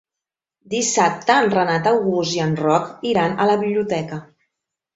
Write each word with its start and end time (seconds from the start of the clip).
Dissabte 0.73 1.35
en 1.41 1.49
Renat 1.57 1.91
August 1.91 2.39
i 2.39 2.43
en 2.47 2.57
Roc 2.63 2.91
iran 3.13 3.39
a 3.45 3.49
la 3.53 3.61
biblioteca. 3.63 4.21